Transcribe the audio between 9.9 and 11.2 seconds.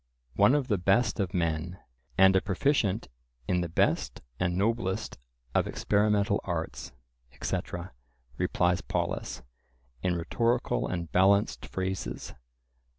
in rhetorical and